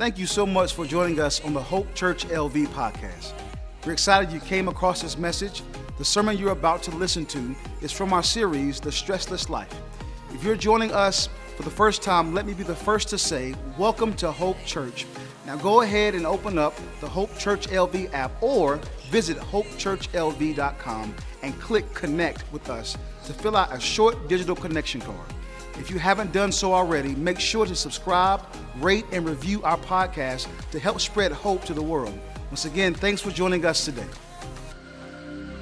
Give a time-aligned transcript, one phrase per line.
[0.00, 3.34] Thank you so much for joining us on the Hope Church LV podcast.
[3.84, 5.62] We're excited you came across this message.
[5.98, 9.74] The sermon you're about to listen to is from our series, The Stressless Life.
[10.32, 13.54] If you're joining us for the first time, let me be the first to say,
[13.76, 15.04] Welcome to Hope Church.
[15.44, 16.72] Now go ahead and open up
[17.02, 18.80] the Hope Church LV app or
[19.10, 22.96] visit hopechurchlv.com and click Connect with us
[23.26, 25.34] to fill out a short digital connection card.
[25.80, 28.42] If you haven't done so already, make sure to subscribe,
[28.80, 32.16] rate, and review our podcast to help spread hope to the world.
[32.50, 34.06] Once again, thanks for joining us today.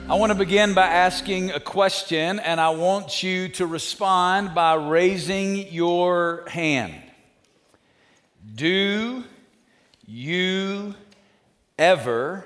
[0.08, 4.74] I want to begin by asking a question, and I want you to respond by
[4.74, 7.00] raising your hand.
[8.56, 9.22] Do
[10.04, 10.96] you
[11.78, 12.44] ever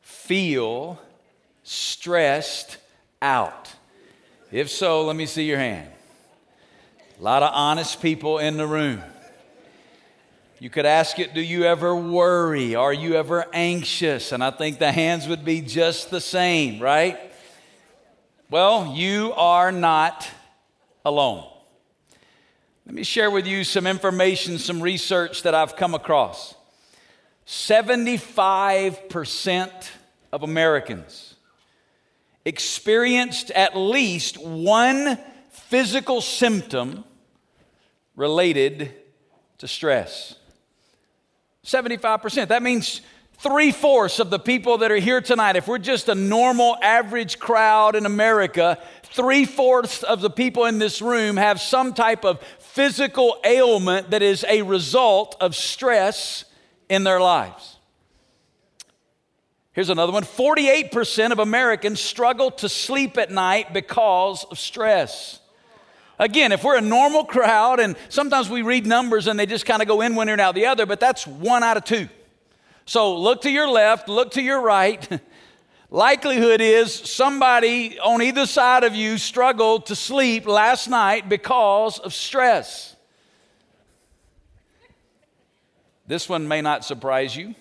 [0.00, 1.00] feel
[1.62, 2.78] stressed
[3.22, 3.72] out?
[4.50, 5.90] If so, let me see your hand.
[7.18, 9.02] A lot of honest people in the room.
[10.58, 12.74] You could ask it, Do you ever worry?
[12.74, 14.32] Are you ever anxious?
[14.32, 17.18] And I think the hands would be just the same, right?
[18.50, 20.28] Well, you are not
[21.06, 21.48] alone.
[22.84, 26.54] Let me share with you some information, some research that I've come across.
[27.46, 29.70] 75%
[30.32, 31.34] of Americans
[32.44, 35.18] experienced at least one
[35.68, 37.04] physical symptom
[38.14, 38.92] related
[39.58, 40.36] to stress.
[41.64, 42.48] 75%.
[42.48, 43.00] That means
[43.38, 47.38] three fourths of the people that are here tonight, if we're just a normal average
[47.38, 52.40] crowd in America, three fourths of the people in this room have some type of
[52.58, 56.44] physical ailment that is a result of stress
[56.88, 57.76] in their lives.
[59.72, 65.40] Here's another one 48% of Americans struggle to sleep at night because of stress.
[66.18, 69.82] Again, if we're a normal crowd, and sometimes we read numbers and they just kind
[69.82, 72.08] of go in one ear and out the other, but that's one out of two.
[72.86, 75.20] So look to your left, look to your right.
[75.90, 82.14] Likelihood is somebody on either side of you struggled to sleep last night because of
[82.14, 82.96] stress.
[86.06, 87.54] This one may not surprise you.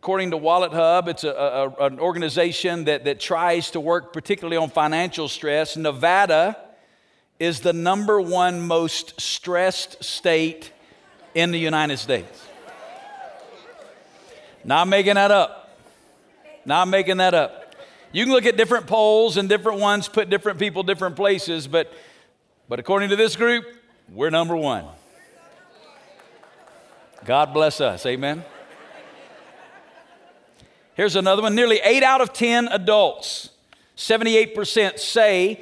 [0.00, 4.56] According to Wallet Hub, it's a, a, an organization that, that tries to work particularly
[4.56, 5.76] on financial stress.
[5.76, 6.56] Nevada
[7.38, 10.72] is the number one most stressed state
[11.34, 12.46] in the United States.
[14.64, 15.78] Not making that up.
[16.64, 17.74] Not making that up.
[18.12, 21.92] You can look at different polls and different ones put different people different places, but,
[22.68, 23.64] but according to this group,
[24.12, 24.84] we're number one.
[27.24, 28.06] God bless us.
[28.06, 28.44] Amen.
[30.94, 31.54] Here's another one.
[31.54, 33.50] Nearly eight out of 10 adults,
[33.96, 35.60] 78% say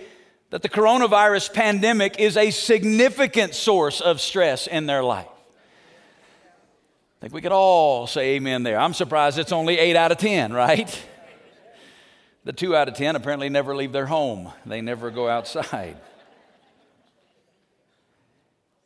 [0.51, 5.27] that the coronavirus pandemic is a significant source of stress in their life.
[7.19, 8.79] I think we could all say amen there.
[8.79, 11.05] I'm surprised it's only 8 out of 10, right?
[12.45, 15.97] The 2 out of 10 apparently never leave their home, they never go outside.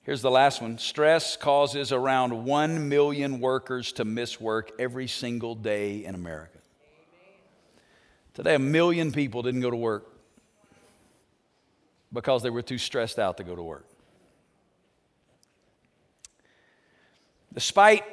[0.03, 5.54] Here's the last one stress causes around 1 million workers to miss work every single
[5.54, 6.59] day in America.
[8.32, 10.09] Today, a million people didn't go to work
[12.12, 13.87] because they were too stressed out to go to work.
[17.53, 18.04] Despite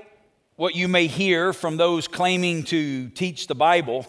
[0.55, 4.05] what you may hear from those claiming to teach the Bible,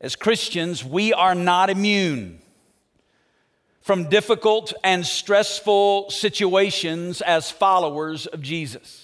[0.00, 2.40] as Christians, we are not immune
[3.80, 9.01] from difficult and stressful situations as followers of Jesus.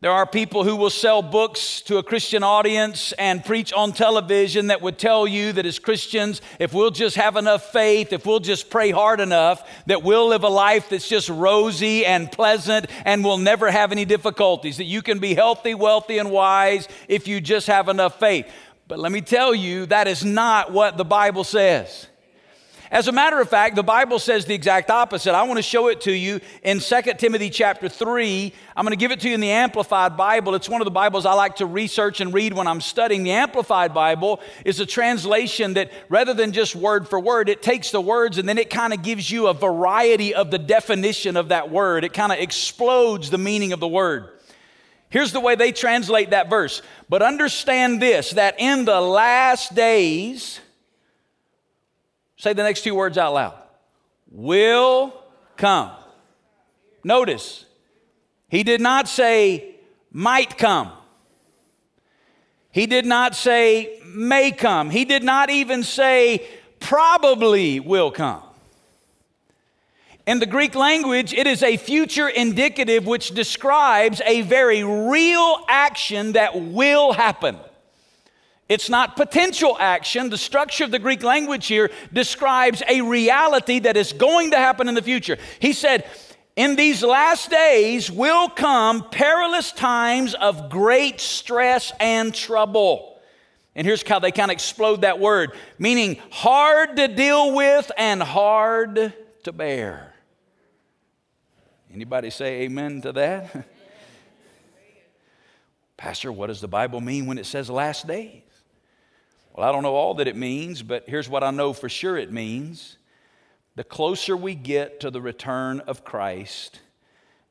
[0.00, 4.68] There are people who will sell books to a Christian audience and preach on television
[4.68, 8.38] that would tell you that as Christians, if we'll just have enough faith, if we'll
[8.38, 13.24] just pray hard enough, that we'll live a life that's just rosy and pleasant and
[13.24, 17.40] we'll never have any difficulties, that you can be healthy, wealthy, and wise if you
[17.40, 18.46] just have enough faith.
[18.86, 22.06] But let me tell you, that is not what the Bible says.
[22.90, 25.34] As a matter of fact, the Bible says the exact opposite.
[25.34, 28.52] I want to show it to you in 2 Timothy chapter 3.
[28.74, 30.54] I'm going to give it to you in the Amplified Bible.
[30.54, 33.24] It's one of the Bibles I like to research and read when I'm studying.
[33.24, 37.90] The Amplified Bible is a translation that rather than just word for word, it takes
[37.90, 41.50] the words and then it kind of gives you a variety of the definition of
[41.50, 42.04] that word.
[42.04, 44.30] It kind of explodes the meaning of the word.
[45.10, 46.80] Here's the way they translate that verse.
[47.10, 50.60] But understand this that in the last days,
[52.38, 53.54] Say the next two words out loud.
[54.30, 55.12] Will
[55.56, 55.90] come.
[57.04, 57.64] Notice,
[58.48, 59.74] he did not say
[60.12, 60.92] might come.
[62.70, 64.90] He did not say may come.
[64.90, 66.46] He did not even say
[66.80, 68.42] probably will come.
[70.26, 76.32] In the Greek language, it is a future indicative which describes a very real action
[76.32, 77.56] that will happen.
[78.68, 80.28] It's not potential action.
[80.28, 84.88] The structure of the Greek language here describes a reality that is going to happen
[84.88, 85.38] in the future.
[85.58, 86.06] He said,
[86.54, 93.18] In these last days will come perilous times of great stress and trouble.
[93.74, 98.22] And here's how they kind of explode that word, meaning hard to deal with and
[98.22, 100.12] hard to bear.
[101.94, 103.66] Anybody say amen to that?
[105.96, 108.42] Pastor, what does the Bible mean when it says last days?
[109.58, 112.16] Well, I don't know all that it means, but here's what I know for sure
[112.16, 112.96] it means.
[113.74, 116.78] The closer we get to the return of Christ,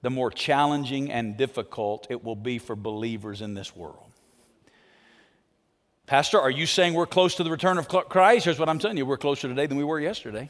[0.02, 4.10] the more challenging and difficult it will be for believers in this world.
[6.06, 8.46] Pastor, are you saying we're close to the return of Christ?
[8.46, 10.50] Here's what I'm telling you we're closer today than we were yesterday.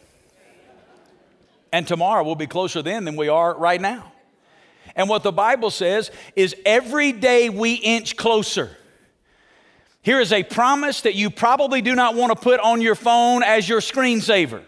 [1.73, 4.11] And tomorrow we'll be closer then than we are right now.
[4.95, 8.77] And what the Bible says is every day we inch closer.
[10.07, 13.43] Here is a promise that you probably do not want to put on your phone
[13.43, 14.61] as your screensaver.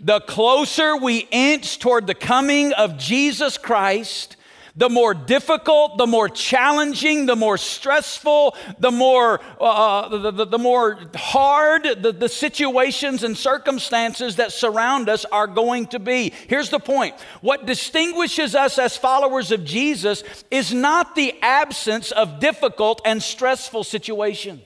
[0.00, 4.34] The closer we inch toward the coming of Jesus Christ,
[4.74, 10.46] the more difficult, the more challenging, the more stressful, the more, uh, uh, the, the,
[10.46, 16.32] the, more hard the, the situations and circumstances that surround us are going to be.
[16.48, 22.40] Here's the point what distinguishes us as followers of Jesus is not the absence of
[22.40, 24.62] difficult and stressful situations.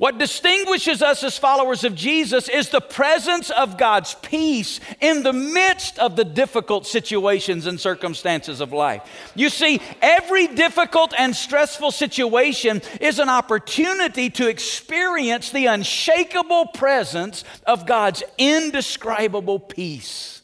[0.00, 5.34] What distinguishes us as followers of Jesus is the presence of God's peace in the
[5.34, 9.02] midst of the difficult situations and circumstances of life.
[9.34, 17.44] You see, every difficult and stressful situation is an opportunity to experience the unshakable presence
[17.66, 20.40] of God's indescribable peace.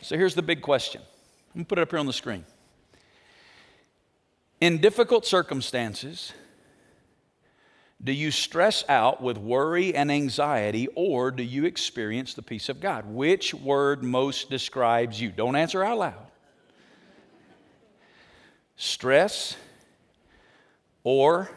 [0.00, 1.02] So here's the big question.
[1.02, 2.46] I'm going to put it up here on the screen.
[4.62, 6.32] In difficult circumstances,
[8.04, 12.78] do you stress out with worry and anxiety, or do you experience the peace of
[12.78, 13.06] God?
[13.06, 15.30] Which word most describes you?
[15.30, 16.26] Don't answer out loud.
[18.76, 19.56] Stress
[21.02, 21.50] or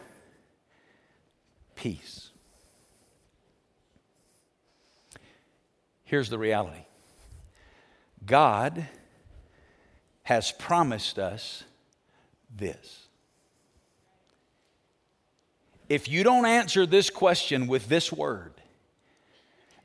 [1.75, 2.29] peace?
[6.05, 6.85] Here's the reality
[8.25, 8.87] God
[10.23, 11.65] has promised us
[12.55, 13.06] this.
[15.89, 18.53] If you don't answer this question with this word,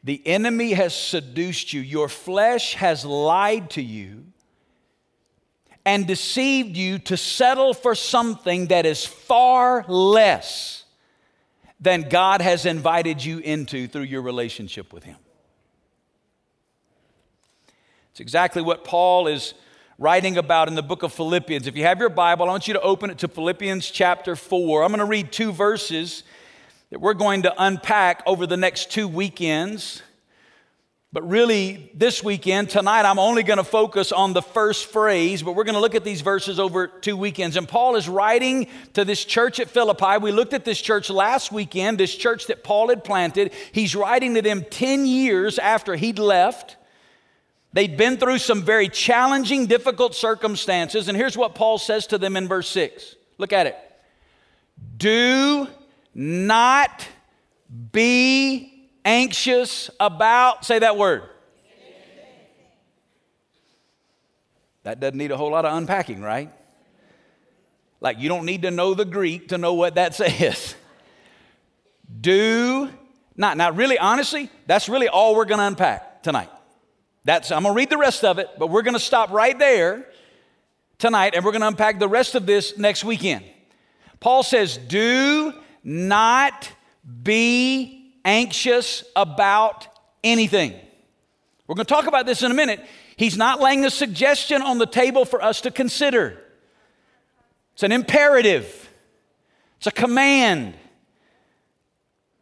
[0.05, 4.25] the enemy has seduced you, your flesh has lied to you
[5.85, 10.85] and deceived you to settle for something that is far less
[11.81, 15.17] than God has invited you into through your relationship with Him.
[18.13, 19.55] It's exactly what Paul is
[20.03, 21.69] writing about in the book of Philippians.
[21.69, 24.83] If you have your Bible, I want you to open it to Philippians chapter 4.
[24.83, 26.25] I'm going to read two verses
[26.91, 30.03] that we're going to unpack over the next two weekends.
[31.13, 35.53] But really, this weekend, tonight, I'm only going to focus on the first phrase, but
[35.53, 37.57] we're going to look at these verses over two weekends.
[37.57, 40.19] And Paul is writing to this church at Philippi.
[40.21, 43.53] We looked at this church last weekend, this church that Paul had planted.
[43.71, 46.77] He's writing to them 10 years after he'd left.
[47.73, 51.09] They'd been through some very challenging, difficult circumstances.
[51.09, 53.17] And here's what Paul says to them in verse 6.
[53.39, 53.77] Look at it.
[54.99, 55.67] Do
[56.15, 57.07] not
[57.93, 61.23] be anxious about, say that word.
[64.83, 66.51] That doesn't need a whole lot of unpacking, right?
[68.01, 70.75] Like you don't need to know the Greek to know what that says.
[72.21, 72.91] Do
[73.37, 73.57] not.
[73.57, 76.51] Now, really, honestly, that's really all we're going to unpack tonight.
[77.25, 79.57] That's, I'm going to read the rest of it, but we're going to stop right
[79.59, 80.07] there
[80.99, 83.45] tonight and we're going to unpack the rest of this next weekend.
[84.21, 85.53] Paul says, Do
[85.85, 86.71] not
[87.23, 89.87] be anxious about
[90.23, 90.73] anything.
[91.67, 92.85] We're going to talk about this in a minute.
[93.17, 96.39] He's not laying a suggestion on the table for us to consider,
[97.75, 98.91] it's an imperative,
[99.79, 100.75] it's a command.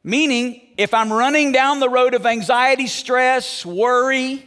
[0.02, 4.46] Meaning, if I'm running down the road of anxiety, stress, worry,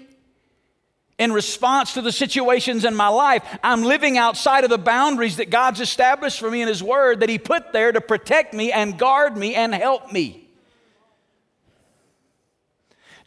[1.24, 3.44] in response to the situations in my life.
[3.64, 7.30] I'm living outside of the boundaries that God's established for me in His Word that
[7.30, 10.48] He put there to protect me and guard me and help me.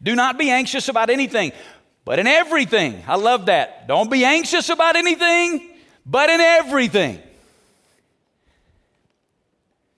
[0.03, 1.53] Do not be anxious about anything,
[2.05, 3.03] but in everything.
[3.09, 3.89] I love that.
[3.89, 5.71] Don't be anxious about anything,
[6.05, 7.23] but in everything.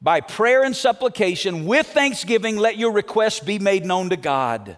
[0.01, 4.77] By prayer and supplication, with thanksgiving, let your requests be made known to God.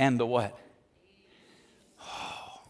[0.00, 0.58] And the what?
[2.02, 2.62] Oh.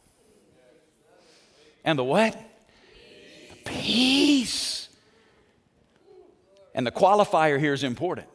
[1.85, 2.33] And the what?
[2.33, 4.89] The peace.
[6.75, 8.27] And the qualifier here is important.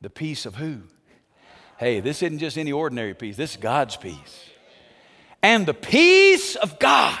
[0.00, 0.82] The peace of who?
[1.76, 4.48] Hey, this isn't just any ordinary peace, this is God's peace.
[5.42, 7.18] And the peace of God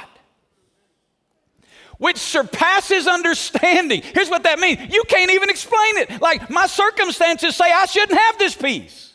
[1.98, 4.02] which surpasses understanding.
[4.02, 6.20] Here's what that means you can't even explain it.
[6.20, 9.05] Like, my circumstances say I shouldn't have this peace.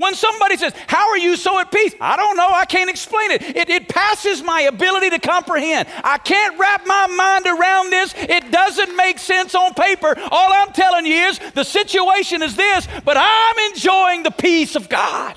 [0.00, 1.94] When somebody says, How are you so at peace?
[2.00, 2.48] I don't know.
[2.48, 3.42] I can't explain it.
[3.42, 3.68] it.
[3.68, 5.88] It passes my ability to comprehend.
[6.02, 8.14] I can't wrap my mind around this.
[8.16, 10.14] It doesn't make sense on paper.
[10.30, 14.88] All I'm telling you is the situation is this, but I'm enjoying the peace of
[14.88, 15.36] God.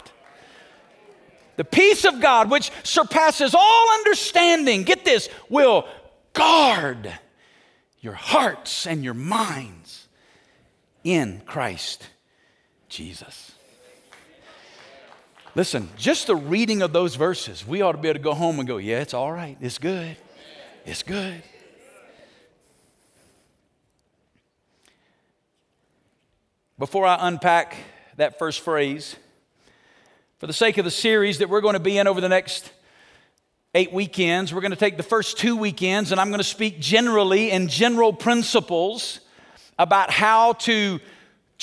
[1.57, 5.85] The peace of God, which surpasses all understanding, get this, will
[6.31, 7.11] guard
[7.99, 10.07] your hearts and your minds
[11.03, 12.07] in Christ
[12.87, 13.51] Jesus.
[15.55, 18.57] Listen, just the reading of those verses, we ought to be able to go home
[18.57, 19.55] and go, yeah, it's all right.
[19.61, 20.17] It's good.
[20.83, 21.43] It's good.
[26.79, 27.77] Before I unpack
[28.17, 29.15] that first phrase,
[30.39, 32.71] for the sake of the series that we're going to be in over the next
[33.75, 36.79] eight weekends, we're going to take the first two weekends and I'm going to speak
[36.79, 39.19] generally in general principles
[39.77, 40.99] about how to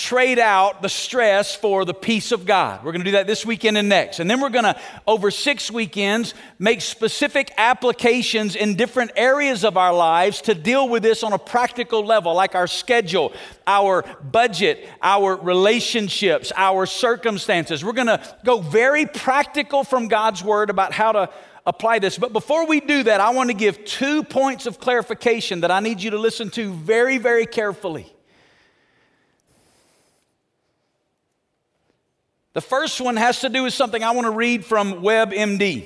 [0.00, 2.82] trade out the stress for the peace of God.
[2.82, 4.18] We're going to do that this weekend and next.
[4.18, 9.76] And then we're going to, over six weekends, make specific applications in different areas of
[9.76, 13.34] our lives to deal with this on a practical level, like our schedule,
[13.66, 14.02] our
[14.32, 17.84] budget, our relationships, our circumstances.
[17.84, 21.30] We're going to go very practical from God's Word about how to
[21.66, 22.16] apply this.
[22.16, 25.80] But before we do that, I want to give two points of clarification that I
[25.80, 28.10] need you to listen to very, very carefully.
[32.52, 35.84] The first one has to do with something I want to read from WebMD.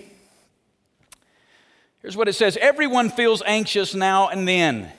[2.00, 4.90] Here's what it says Everyone feels anxious now and then.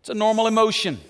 [0.00, 1.00] It's a normal emotion.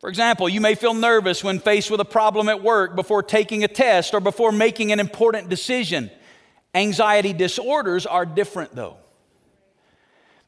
[0.00, 3.64] For example, you may feel nervous when faced with a problem at work before taking
[3.64, 6.10] a test or before making an important decision.
[6.74, 8.96] Anxiety disorders are different, though.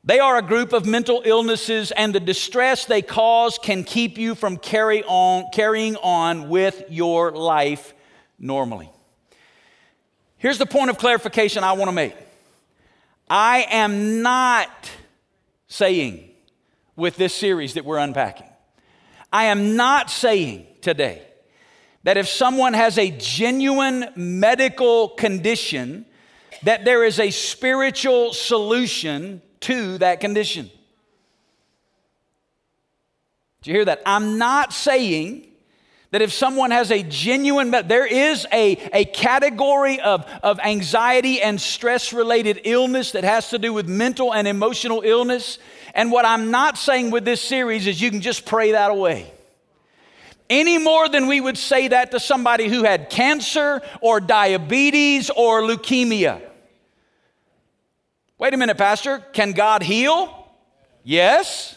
[0.03, 4.35] They are a group of mental illnesses, and the distress they cause can keep you
[4.35, 7.93] from carry on, carrying on with your life
[8.39, 8.91] normally.
[10.39, 12.15] Here's the point of clarification I want to make
[13.29, 14.91] I am not
[15.69, 16.31] saying
[16.97, 18.49] with this series that we're unpacking,
[19.31, 21.23] I am not saying today
[22.05, 26.07] that if someone has a genuine medical condition,
[26.63, 30.71] that there is a spiritual solution to that condition.
[33.63, 34.03] Do you hear that?
[34.07, 35.47] I'm not saying
[36.11, 41.61] that if someone has a genuine, there is a, a category of, of anxiety and
[41.61, 45.59] stress related illness that has to do with mental and emotional illness.
[45.95, 49.33] And what I'm not saying with this series is you can just pray that away.
[50.49, 55.63] Any more than we would say that to somebody who had cancer or diabetes or
[55.63, 56.43] leukemia.
[58.41, 59.19] Wait a minute, Pastor.
[59.35, 60.49] Can God heal?
[61.05, 61.77] Yes.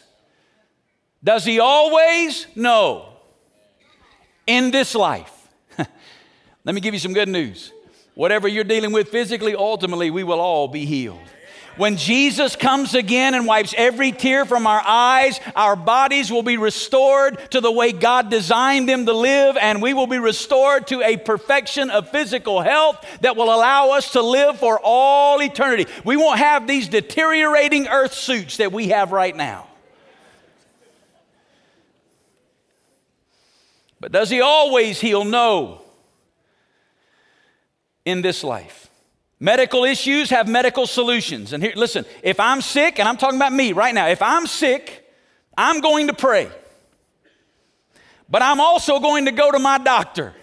[1.22, 2.48] Does He always?
[2.56, 3.10] No.
[4.48, 5.50] In this life.
[5.78, 7.74] Let me give you some good news.
[8.16, 11.20] Whatever you're dealing with physically, ultimately, we will all be healed.
[11.76, 16.58] When Jesus comes again and wipes every tear from our eyes, our bodies will be
[16.58, 21.02] restored to the way God designed them to live, and we will be restored to
[21.02, 25.88] a perfection of physical health that will allow us to live for all eternity.
[26.06, 29.68] We won't have these deteriorating earth suits that we have right now.
[34.00, 35.24] But does He always heal?
[35.24, 35.82] No.
[38.06, 38.83] In this life.
[39.44, 41.52] Medical issues have medical solutions.
[41.52, 44.48] And here, listen, if I'm sick, and I'm talking about me right now, if I'm
[44.48, 45.06] sick,
[45.58, 46.50] I'm going to pray.
[48.30, 50.34] But I'm also going to go to my doctor.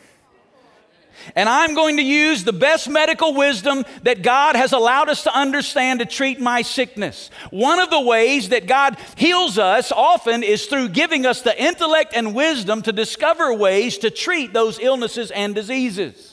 [1.35, 5.35] And I'm going to use the best medical wisdom that God has allowed us to
[5.35, 7.31] understand to treat my sickness.
[7.49, 12.13] One of the ways that God heals us often is through giving us the intellect
[12.15, 16.30] and wisdom to discover ways to treat those illnesses and diseases.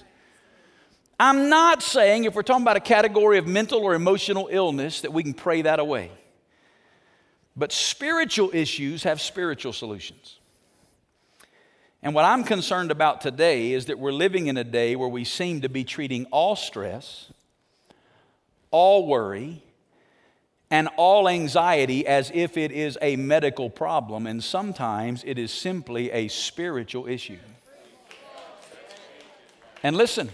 [1.19, 5.11] I'm not saying if we're talking about a category of mental or emotional illness that
[5.11, 6.11] we can pray that away.
[7.55, 10.37] But spiritual issues have spiritual solutions.
[12.03, 15.23] And what I'm concerned about today is that we're living in a day where we
[15.23, 17.31] seem to be treating all stress,
[18.69, 19.63] all worry,
[20.69, 26.11] and all anxiety as if it is a medical problem, and sometimes it is simply
[26.11, 27.39] a spiritual issue.
[29.81, 30.29] And listen,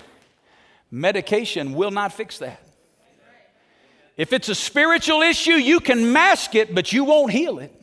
[0.94, 2.62] medication will not fix that.
[4.16, 7.74] If it's a spiritual issue, you can mask it, but you won't heal it.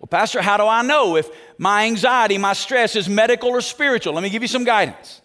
[0.00, 4.14] Well, Pastor, how do I know if my anxiety, my stress is medical or spiritual?
[4.14, 5.20] Let me give you some guidance.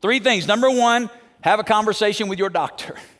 [0.00, 0.46] Three things.
[0.46, 1.10] Number one,
[1.40, 2.94] have a conversation with your doctor.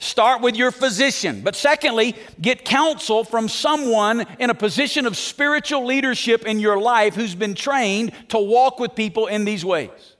[0.00, 1.42] Start with your physician.
[1.42, 7.14] But secondly, get counsel from someone in a position of spiritual leadership in your life
[7.14, 10.16] who's been trained to walk with people in these ways.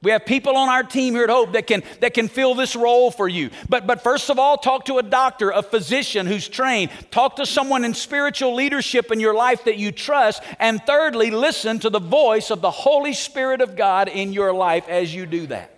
[0.00, 2.74] We have people on our team here at Hope that can, that can fill this
[2.74, 3.50] role for you.
[3.68, 6.90] But, but first of all, talk to a doctor, a physician who's trained.
[7.10, 10.42] Talk to someone in spiritual leadership in your life that you trust.
[10.58, 14.88] And thirdly, listen to the voice of the Holy Spirit of God in your life
[14.88, 15.74] as you do that.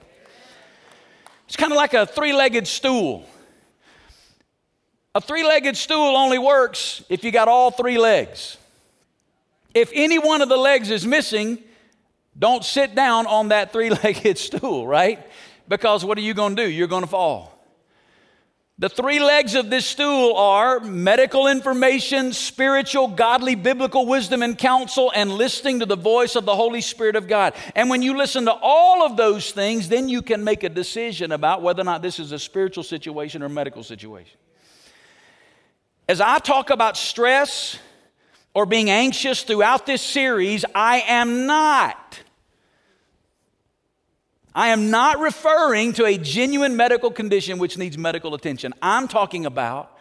[1.46, 3.26] It's kind of like a three legged stool.
[5.14, 8.56] A three legged stool only works if you got all three legs.
[9.74, 11.58] If any one of the legs is missing,
[12.38, 15.18] don't sit down on that three legged stool, right?
[15.68, 16.68] Because what are you going to do?
[16.68, 17.56] You're going to fall.
[18.78, 25.12] The three legs of this stool are medical information, spiritual, godly, biblical wisdom and counsel,
[25.14, 27.52] and listening to the voice of the Holy Spirit of God.
[27.74, 31.30] And when you listen to all of those things, then you can make a decision
[31.30, 34.38] about whether or not this is a spiritual situation or medical situation.
[36.10, 37.78] As I talk about stress
[38.52, 42.20] or being anxious throughout this series, I am not
[44.52, 48.74] I am not referring to a genuine medical condition which needs medical attention.
[48.82, 49.96] I'm talking about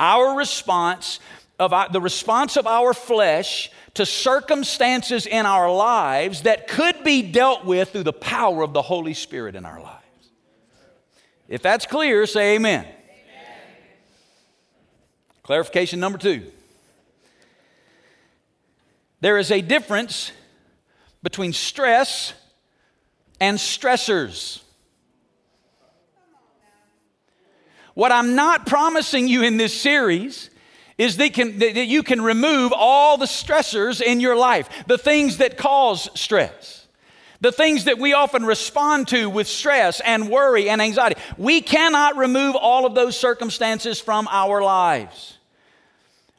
[0.00, 1.20] our response
[1.60, 7.22] of our, the response of our flesh to circumstances in our lives that could be
[7.22, 10.02] dealt with through the power of the Holy Spirit in our lives.
[11.46, 12.84] If that's clear, say amen.
[15.42, 16.44] Clarification number two.
[19.20, 20.32] There is a difference
[21.22, 22.32] between stress
[23.40, 24.60] and stressors.
[27.94, 30.50] What I'm not promising you in this series
[30.98, 35.56] is can, that you can remove all the stressors in your life, the things that
[35.56, 36.81] cause stress,
[37.42, 41.20] the things that we often respond to with stress and worry and anxiety.
[41.36, 45.38] We cannot remove all of those circumstances from our lives.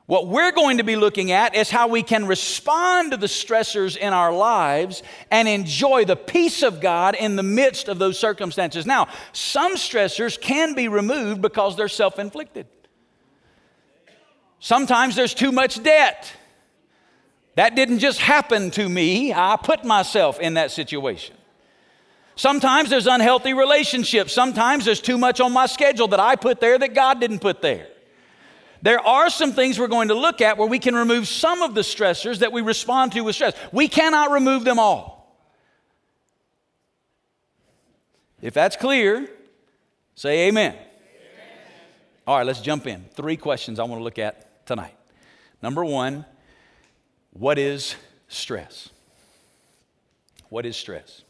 [0.06, 3.98] What we're going to be looking at is how we can respond to the stressors
[3.98, 8.86] in our lives and enjoy the peace of God in the midst of those circumstances.
[8.86, 12.66] Now, some stressors can be removed because they're self inflicted.
[14.60, 16.34] Sometimes there's too much debt.
[17.56, 21.36] That didn't just happen to me, I put myself in that situation.
[22.36, 24.34] Sometimes there's unhealthy relationships.
[24.34, 27.62] Sometimes there's too much on my schedule that I put there that God didn't put
[27.62, 27.88] there.
[28.82, 31.74] There are some things we're going to look at where we can remove some of
[31.76, 33.56] the stressors that we respond to with stress.
[33.72, 35.14] We cannot remove them all.
[38.42, 39.30] If that's clear,
[40.16, 40.74] say amen.
[40.74, 40.84] amen.
[42.28, 43.06] All right, let's jump in.
[43.14, 44.96] Three questions I want to look at tonight.
[45.62, 46.26] Number one,
[47.34, 47.96] what is
[48.28, 48.90] stress?
[50.50, 51.24] What is stress?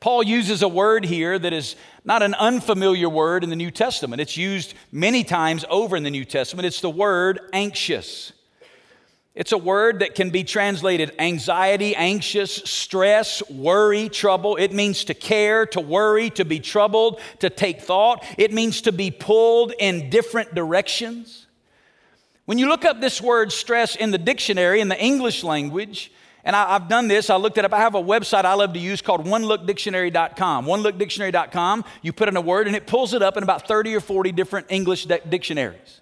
[0.00, 4.20] Paul uses a word here that is not an unfamiliar word in the New Testament.
[4.20, 6.66] It's used many times over in the New Testament.
[6.66, 8.32] It's the word anxious.
[9.34, 14.56] It's a word that can be translated anxiety, anxious, stress, worry, trouble.
[14.56, 18.24] It means to care, to worry, to be troubled, to take thought.
[18.38, 21.46] It means to be pulled in different directions.
[22.50, 26.10] When you look up this word stress in the dictionary in the English language,
[26.42, 27.72] and I, have done this, I looked it up.
[27.72, 30.66] I have a website I love to use called onelookdictionary.com.
[30.66, 34.00] Onelookdictionary.com, you put in a word and it pulls it up in about 30 or
[34.00, 36.00] 40 different English dictionaries.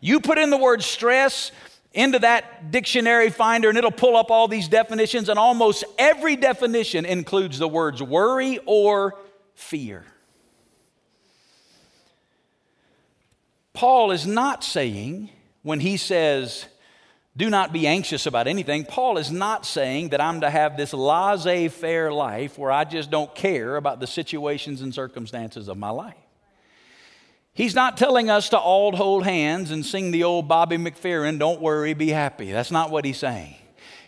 [0.00, 1.50] You put in the word stress
[1.92, 7.04] into that dictionary finder and it'll pull up all these definitions, and almost every definition
[7.04, 9.18] includes the words worry or
[9.56, 10.04] fear.
[13.72, 15.30] Paul is not saying
[15.62, 16.66] when he says,
[17.36, 18.84] do not be anxious about anything.
[18.84, 23.10] Paul is not saying that I'm to have this laissez faire life where I just
[23.10, 26.14] don't care about the situations and circumstances of my life.
[27.52, 31.60] He's not telling us to all hold hands and sing the old Bobby McFerrin, Don't
[31.60, 32.50] Worry, Be Happy.
[32.52, 33.54] That's not what he's saying.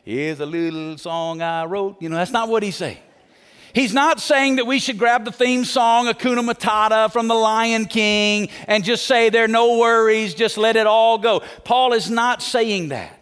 [0.05, 2.01] Here's a little song I wrote.
[2.01, 2.99] You know, that's not what he's saying.
[3.75, 7.87] He's not saying that we should grab the theme song, Hakuna Matata from the Lion
[7.87, 11.41] King, and just say, There are no worries, just let it all go.
[11.65, 13.19] Paul is not saying that.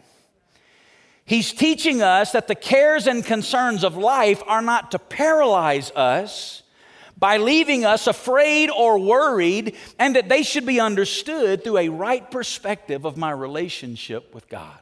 [1.25, 6.65] He's teaching us that the cares and concerns of life are not to paralyze us
[7.17, 12.29] by leaving us afraid or worried, and that they should be understood through a right
[12.31, 14.81] perspective of my relationship with God.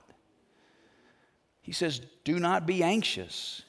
[1.61, 3.63] He says, Do not be anxious.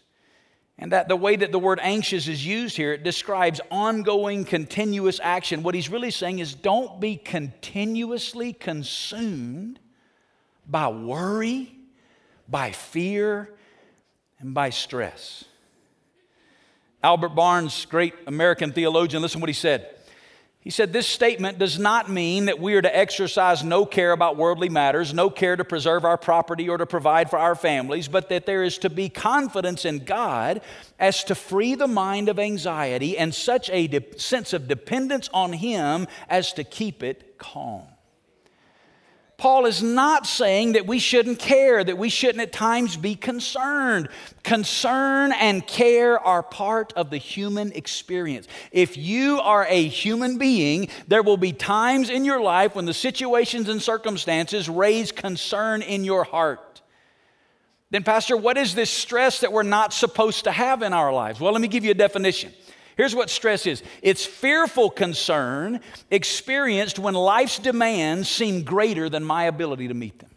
[0.81, 5.19] And that the way that the word anxious is used here, it describes ongoing, continuous
[5.21, 5.61] action.
[5.61, 9.79] What he's really saying is don't be continuously consumed
[10.65, 11.75] by worry,
[12.47, 13.53] by fear,
[14.39, 15.43] and by stress.
[17.03, 19.95] Albert Barnes, great American theologian, listen to what he said.
[20.61, 24.35] He said, This statement does not mean that we are to exercise no care about
[24.35, 28.27] worldly matters, no care to preserve our property or to provide for our families, but
[28.29, 30.61] that there is to be confidence in God
[30.99, 35.53] as to free the mind of anxiety and such a de- sense of dependence on
[35.53, 37.87] Him as to keep it calm.
[39.39, 44.09] Paul is not saying that we shouldn't care, that we shouldn't at times be concerned.
[44.43, 48.49] Concern and care are part of the human experience.
[48.73, 52.93] If you are a human being, there will be times in your life when the
[52.93, 56.81] situations and circumstances raise concern in your heart.
[57.91, 61.39] Then, Pastor, what is this stress that we're not supposed to have in our lives?
[61.39, 62.51] Well, let me give you a definition.
[62.99, 65.79] Here's what stress is it's fearful concern
[66.11, 70.31] experienced when life's demands seem greater than my ability to meet them.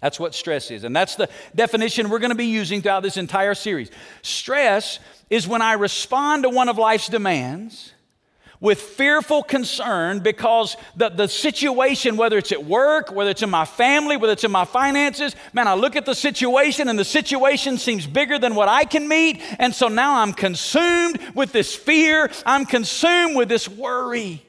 [0.00, 0.84] That's what stress is.
[0.84, 3.90] And that's the definition we're going to be using throughout this entire series.
[4.22, 7.91] Stress is when I respond to one of life's demands
[8.62, 13.64] with fearful concern because the, the situation, whether it's at work, whether it's in my
[13.64, 17.76] family, whether it's in my finances, man, I look at the situation and the situation
[17.76, 19.42] seems bigger than what I can meet.
[19.58, 24.46] And so now I'm consumed with this fear, I'm consumed with this worry.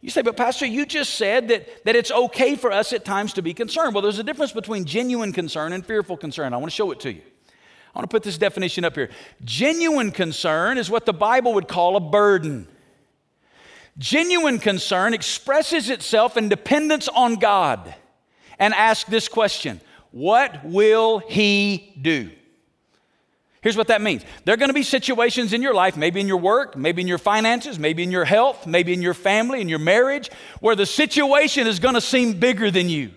[0.00, 3.34] You say, but Pastor, you just said that, that it's okay for us at times
[3.34, 3.94] to be concerned.
[3.94, 6.54] Well, there's a difference between genuine concern and fearful concern.
[6.54, 7.20] I want to show it to you.
[7.94, 9.10] I want to put this definition up here.
[9.44, 12.68] Genuine concern is what the Bible would call a burden.
[13.96, 17.94] Genuine concern expresses itself in dependence on God
[18.58, 19.80] and asks this question
[20.10, 22.30] What will He do?
[23.64, 24.22] Here's what that means.
[24.44, 27.08] There are going to be situations in your life, maybe in your work, maybe in
[27.08, 30.30] your finances, maybe in your health, maybe in your family, in your marriage,
[30.60, 33.12] where the situation is going to seem bigger than you.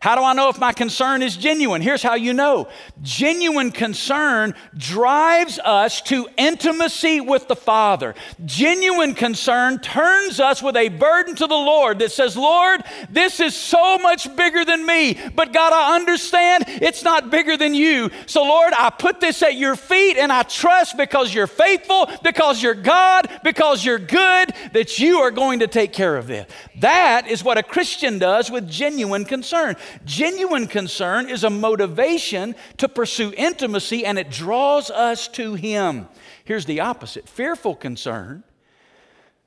[0.00, 1.80] How do I know if my concern is genuine?
[1.80, 2.68] Here's how you know
[3.02, 8.14] genuine concern drives us to intimacy with the Father.
[8.44, 13.56] Genuine concern turns us with a burden to the Lord that says, Lord, this is
[13.56, 18.10] so much bigger than me, but God, I understand it's not bigger than you.
[18.26, 22.62] So, Lord, I put this at your feet and I trust because you're faithful, because
[22.62, 26.46] you're God, because you're good, that you are going to take care of this.
[26.80, 29.76] That is what a Christian does with genuine concern.
[30.04, 36.08] Genuine concern is a motivation to pursue intimacy and it draws us to Him.
[36.44, 38.44] Here's the opposite fearful concern,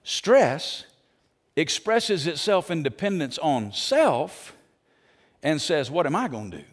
[0.04, 0.86] stress,
[1.56, 4.56] expresses itself in dependence on self
[5.44, 6.64] and says, What am I going to do?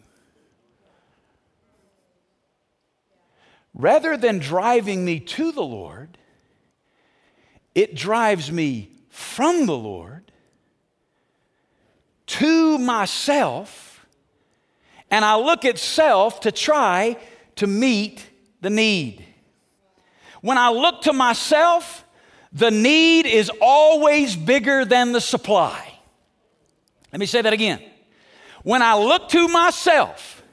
[3.73, 6.17] Rather than driving me to the Lord,
[7.75, 10.16] it drives me from the Lord
[12.27, 14.05] to myself,
[15.09, 17.17] and I look at self to try
[17.55, 18.29] to meet
[18.61, 19.23] the need.
[20.41, 22.05] When I look to myself,
[22.51, 25.93] the need is always bigger than the supply.
[27.11, 27.81] Let me say that again.
[28.63, 30.43] When I look to myself,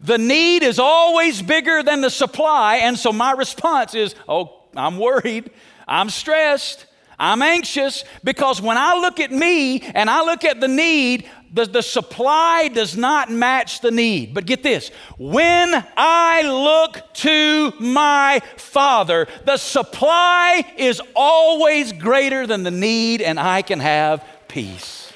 [0.00, 4.98] the need is always bigger than the supply, and so my response is, Oh, I'm
[4.98, 5.50] worried,
[5.86, 6.86] I'm stressed,
[7.18, 11.64] I'm anxious because when I look at me and I look at the need, the,
[11.64, 14.34] the supply does not match the need.
[14.34, 22.62] But get this when I look to my Father, the supply is always greater than
[22.62, 25.12] the need, and I can have peace.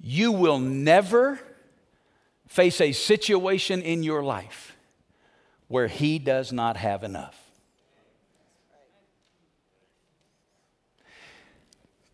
[0.00, 1.40] You will never
[2.46, 4.76] face a situation in your life
[5.68, 7.47] where He does not have enough.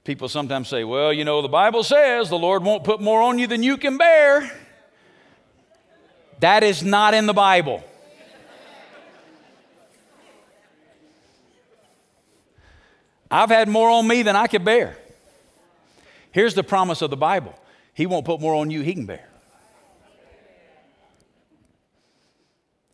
[0.04, 3.38] People sometimes say, well, you know, the Bible says the Lord won't put more on
[3.38, 4.50] you than you can bear.
[6.40, 7.82] That is not in the Bible.
[13.30, 14.96] I've had more on me than I could bear.
[16.32, 17.58] Here's the promise of the Bible
[17.94, 19.28] He won't put more on you, He can bear.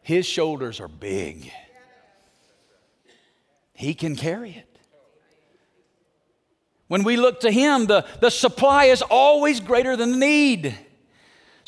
[0.02, 1.50] His shoulders are big,
[3.74, 4.69] He can carry it.
[6.90, 10.76] When we look to Him, the, the supply is always greater than the need.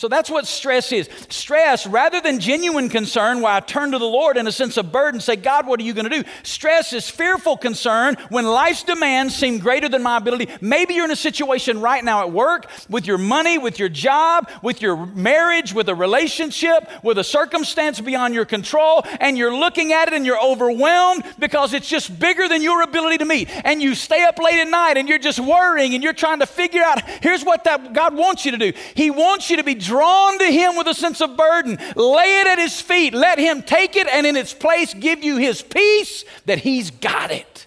[0.02, 1.08] So that's what stress is.
[1.28, 4.90] Stress, rather than genuine concern, where I turn to the Lord in a sense of
[4.90, 6.28] burden, say, God, what are you going to do?
[6.42, 10.48] Stress is fearful concern when life's demands seem greater than my ability.
[10.60, 14.50] Maybe you're in a situation right now at work with your money, with your job,
[14.60, 19.92] with your marriage, with a relationship, with a circumstance beyond your control, and you're looking
[19.92, 23.48] at it and you're overwhelmed because it's just bigger than your ability to meet.
[23.64, 26.46] And you stay up late at night and you're just worrying and you're trying to
[26.46, 28.72] figure out here's what that God wants you to do.
[28.96, 31.76] He wants you to be drawn to Him with a sense of burden.
[31.96, 33.12] Lay it at His feet.
[33.12, 37.30] Let Him take it and in its place give you His peace that He's got
[37.30, 37.66] it.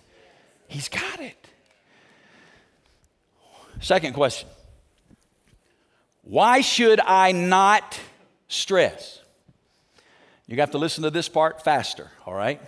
[0.67, 1.47] He's got it.
[3.79, 4.49] Second question
[6.23, 7.99] Why should I not
[8.47, 9.21] stress?
[10.47, 12.61] You have to listen to this part faster, all right?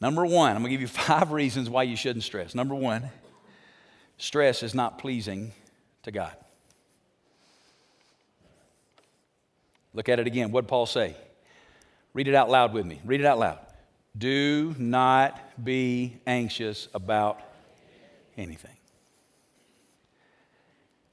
[0.00, 2.54] Number one, I'm gonna give you five reasons why you shouldn't stress.
[2.54, 3.10] Number one,
[4.16, 5.52] stress is not pleasing
[6.04, 6.36] to God.
[9.94, 10.52] Look at it again.
[10.52, 11.16] What Paul say?
[12.14, 13.00] Read it out loud with me.
[13.04, 13.58] Read it out loud.
[14.16, 17.40] Do not be anxious about
[18.36, 18.76] anything.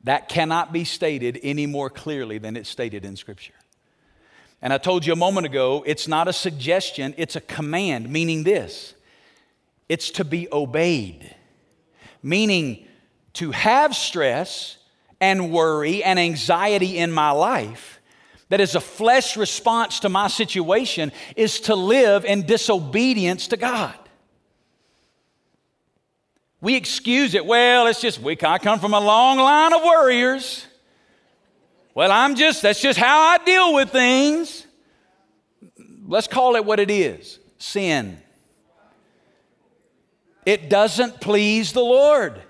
[0.03, 3.53] That cannot be stated any more clearly than it's stated in Scripture.
[4.61, 8.43] And I told you a moment ago, it's not a suggestion, it's a command, meaning
[8.43, 8.95] this
[9.87, 11.35] it's to be obeyed.
[12.21, 12.85] Meaning
[13.33, 14.77] to have stress
[15.19, 17.98] and worry and anxiety in my life
[18.49, 23.95] that is a flesh response to my situation is to live in disobedience to God.
[26.61, 27.45] We excuse it.
[27.45, 30.65] Well, it's just, we, I come from a long line of worriers.
[31.93, 34.65] Well, I'm just, that's just how I deal with things.
[36.05, 38.21] Let's call it what it is sin.
[40.45, 42.41] It doesn't please the Lord.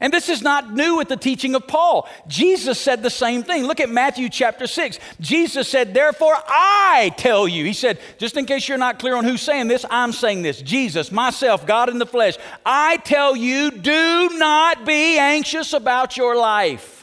[0.00, 2.08] And this is not new with the teaching of Paul.
[2.26, 3.64] Jesus said the same thing.
[3.64, 4.98] Look at Matthew chapter 6.
[5.20, 7.64] Jesus said, Therefore I tell you.
[7.64, 10.62] He said, just in case you're not clear on who's saying this, I'm saying this.
[10.62, 12.36] Jesus, myself, God in the flesh.
[12.64, 16.95] I tell you, do not be anxious about your life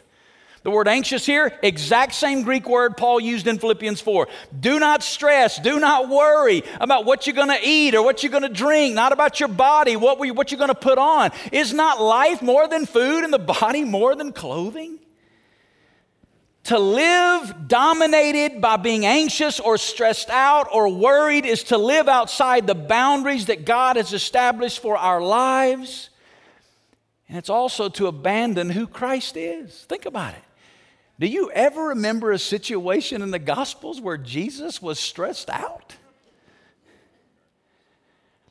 [0.63, 4.29] the word anxious here, exact same Greek word Paul used in Philippians 4.
[4.57, 8.31] Do not stress, do not worry about what you're going to eat or what you're
[8.31, 11.31] going to drink, not about your body, what, we, what you're going to put on.
[11.51, 14.99] Is not life more than food and the body more than clothing?
[16.65, 22.67] To live dominated by being anxious or stressed out or worried is to live outside
[22.67, 26.09] the boundaries that God has established for our lives.
[27.27, 29.83] And it's also to abandon who Christ is.
[29.89, 30.42] Think about it.
[31.23, 35.95] Do you ever remember a situation in the Gospels where Jesus was stressed out?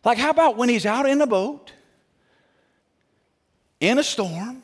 [0.03, 1.71] Like, how about when he's out in a boat,
[3.79, 4.63] in a storm,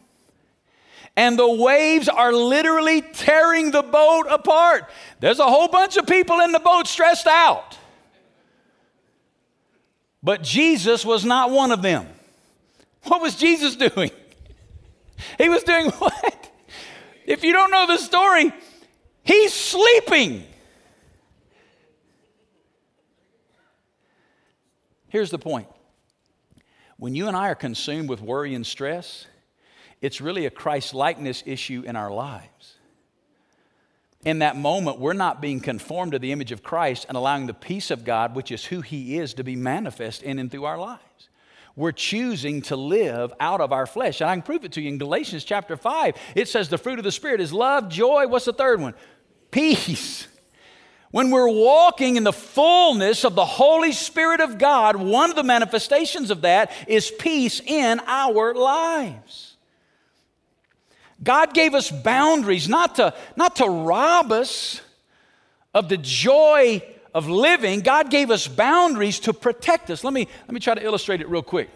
[1.16, 4.88] and the waves are literally tearing the boat apart?
[5.20, 7.76] There's a whole bunch of people in the boat stressed out.
[10.22, 12.06] But Jesus was not one of them.
[13.02, 14.12] What was Jesus doing?
[15.36, 16.47] He was doing what?
[17.28, 18.50] If you don't know the story,
[19.22, 20.44] he's sleeping.
[25.08, 25.68] Here's the point
[26.96, 29.26] when you and I are consumed with worry and stress,
[30.00, 32.76] it's really a Christ likeness issue in our lives.
[34.24, 37.52] In that moment, we're not being conformed to the image of Christ and allowing the
[37.52, 40.78] peace of God, which is who He is, to be manifest in and through our
[40.78, 41.27] lives
[41.78, 44.20] we're choosing to live out of our flesh.
[44.20, 46.16] And I can prove it to you in Galatians chapter 5.
[46.34, 48.26] It says the fruit of the Spirit is love, joy.
[48.26, 48.94] What's the third one?
[49.52, 50.26] Peace.
[51.12, 55.44] When we're walking in the fullness of the Holy Spirit of God, one of the
[55.44, 59.56] manifestations of that is peace in our lives.
[61.22, 64.80] God gave us boundaries not to, not to rob us
[65.72, 66.82] of the joy
[67.18, 70.04] of living, God gave us boundaries to protect us.
[70.04, 71.68] Let me, let me try to illustrate it real quick.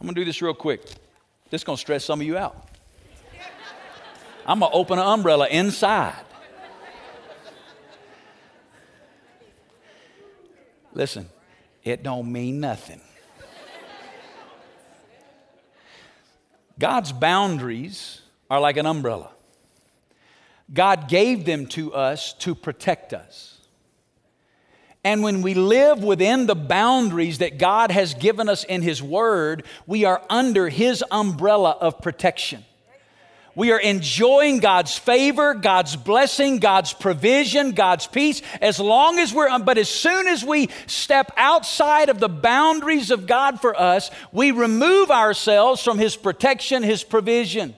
[0.00, 0.82] I'm gonna do this real quick.
[1.50, 2.68] This is gonna stress some of you out.
[4.46, 6.24] I'm gonna open an umbrella inside.
[10.94, 11.28] Listen,
[11.84, 13.00] it don't mean nothing.
[16.78, 19.30] God's boundaries are like an umbrella.
[20.72, 23.59] God gave them to us to protect us.
[25.02, 29.64] And when we live within the boundaries that God has given us in His Word,
[29.86, 32.64] we are under His umbrella of protection.
[33.56, 39.58] We are enjoying God's favor, God's blessing, God's provision, God's peace, as long as we're,
[39.58, 44.52] but as soon as we step outside of the boundaries of God for us, we
[44.52, 47.74] remove ourselves from His protection, His provision.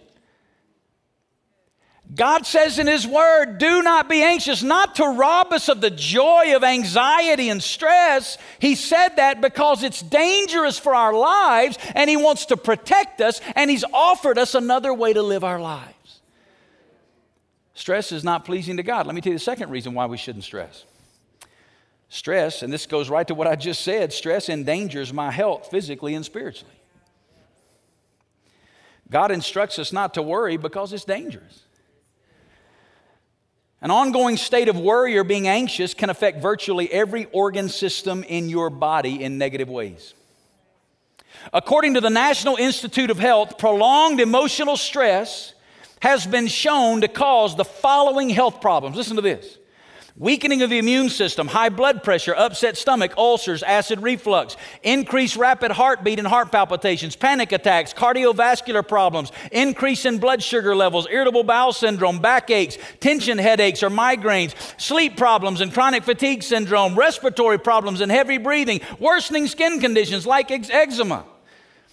[2.15, 5.91] God says in His Word, do not be anxious, not to rob us of the
[5.91, 8.37] joy of anxiety and stress.
[8.59, 13.41] He said that because it's dangerous for our lives and He wants to protect us
[13.55, 16.21] and He's offered us another way to live our lives.
[17.75, 19.07] Stress is not pleasing to God.
[19.07, 20.85] Let me tell you the second reason why we shouldn't stress.
[22.11, 26.15] Stress, and this goes right to what I just said stress endangers my health physically
[26.15, 26.75] and spiritually.
[29.11, 31.63] God instructs us not to worry because it's dangerous.
[33.83, 38.49] An ongoing state of worry or being anxious can affect virtually every organ system in
[38.49, 40.15] your body in negative ways.
[41.53, 45.55] According to the National Institute of Health, prolonged emotional stress
[46.01, 48.97] has been shown to cause the following health problems.
[48.97, 49.59] Listen to this
[50.17, 55.71] weakening of the immune system, high blood pressure, upset stomach, ulcers, acid reflux, increased rapid
[55.71, 61.73] heartbeat and heart palpitations, panic attacks, cardiovascular problems, increase in blood sugar levels, irritable bowel
[61.73, 68.13] syndrome, backaches, tension headaches or migraines, sleep problems and chronic fatigue syndrome, respiratory problems and
[68.13, 71.25] heavy breathing, worsening skin conditions like eczema.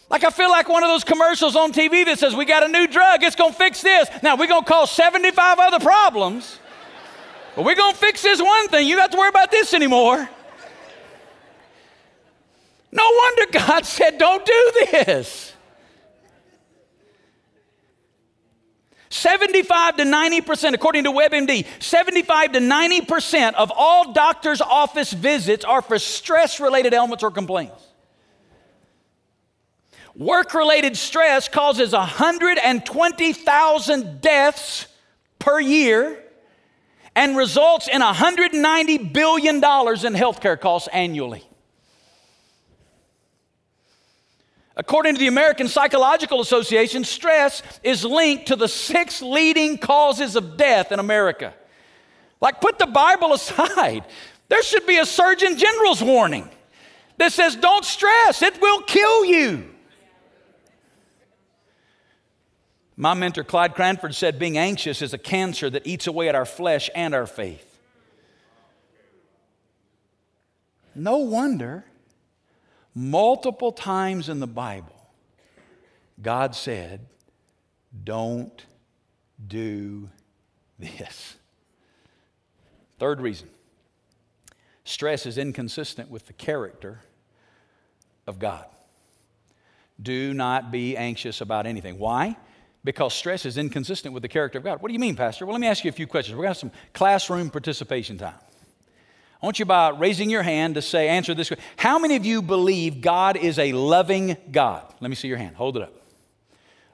[0.10, 2.68] Like I feel like one of those commercials on TV that says, We got a
[2.68, 4.10] new drug, it's gonna fix this.
[4.24, 6.58] Now we're gonna cause 75 other problems.
[7.56, 8.88] But we're going to fix this one thing.
[8.88, 10.30] You don't have to worry about this anymore.
[12.92, 15.54] No wonder God said, don't do this.
[19.12, 25.82] 75 to 90%, according to WebMD, 75 to 90% of all doctor's office visits are
[25.82, 27.84] for stress related ailments or complaints.
[30.16, 34.86] Work related stress causes 120,000 deaths
[35.40, 36.24] per year
[37.16, 41.44] and results in $190 billion in healthcare costs annually.
[44.76, 50.56] According to the American Psychological Association, stress is linked to the six leading causes of
[50.56, 51.54] death in America.
[52.40, 54.06] Like, put the Bible aside.
[54.48, 56.50] There should be a Surgeon General's warning
[57.18, 59.70] that says, don't stress, it will kill you.
[63.02, 66.44] My mentor, Clyde Cranford, said being anxious is a cancer that eats away at our
[66.46, 67.80] flesh and our faith.
[70.94, 71.86] No wonder,
[72.94, 74.98] multiple times in the Bible,
[76.22, 77.06] God said,
[78.04, 78.66] Don't
[79.48, 80.10] do
[80.78, 81.38] this.
[82.98, 83.48] Third reason
[84.84, 87.00] stress is inconsistent with the character
[88.28, 88.66] of God.
[90.02, 91.98] Do not be anxious about anything.
[91.98, 92.36] Why?
[92.90, 94.82] Because stress is inconsistent with the character of God.
[94.82, 95.46] What do you mean, Pastor?
[95.46, 96.36] Well, let me ask you a few questions.
[96.36, 98.34] We're going to have some classroom participation time.
[99.40, 101.64] I want you by raising your hand to say, answer this question.
[101.78, 104.92] How many of you believe God is a loving God?
[105.02, 105.56] Let me see your hand.
[105.56, 105.94] Hold it up.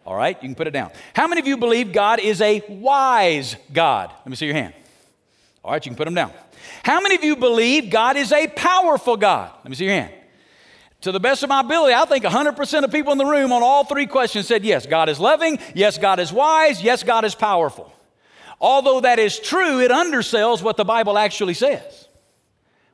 [0.05, 0.91] All right, you can put it down.
[1.13, 4.09] How many of you believe God is a wise God?
[4.09, 4.73] Let me see your hand.
[5.63, 6.33] All right, you can put them down.
[6.83, 9.53] How many of you believe God is a powerful God?
[9.63, 10.13] Let me see your hand.
[11.05, 13.61] To the best of my ability, I think 100% of people in the room on
[13.61, 17.35] all three questions said yes, God is loving, yes, God is wise, yes, God is
[17.35, 17.93] powerful.
[18.59, 22.07] Although that is true, it undersells what the Bible actually says.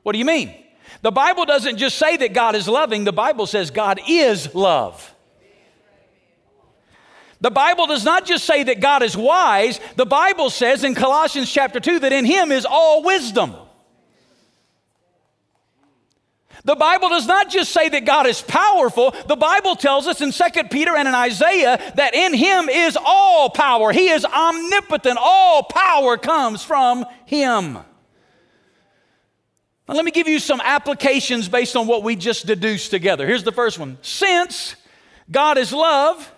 [0.02, 0.54] What do you mean?
[1.00, 5.14] The Bible doesn't just say that God is loving, the Bible says God is love.
[7.40, 11.50] The Bible does not just say that God is wise, the Bible says in Colossians
[11.50, 13.54] chapter 2 that in Him is all wisdom.
[16.64, 19.12] The Bible does not just say that God is powerful.
[19.26, 23.50] The Bible tells us in 2 Peter and in Isaiah that in him is all
[23.50, 23.92] power.
[23.92, 25.18] He is omnipotent.
[25.20, 27.78] All power comes from him.
[29.88, 33.26] Now, let me give you some applications based on what we just deduced together.
[33.26, 33.98] Here's the first one.
[34.02, 34.76] Since
[35.28, 36.32] God is love,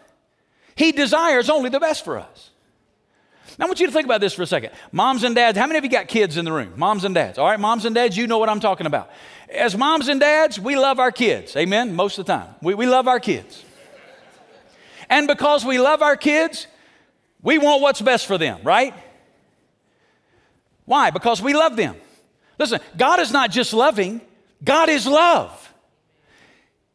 [0.75, 2.51] he desires only the best for us.
[3.59, 4.71] Now, I want you to think about this for a second.
[4.91, 6.73] Moms and dads, how many of you got kids in the room?
[6.77, 7.37] Moms and dads.
[7.39, 9.11] All right, moms and dads, you know what I'm talking about.
[9.55, 11.57] As moms and dads, we love our kids.
[11.57, 11.95] Amen?
[11.95, 12.55] Most of the time.
[12.61, 13.65] We, we love our kids.
[15.09, 16.67] And because we love our kids,
[17.43, 18.95] we want what's best for them, right?
[20.87, 21.11] Why?
[21.11, 21.97] Because we love them.
[22.59, 24.21] Listen, God is not just loving,
[24.63, 25.64] God is love.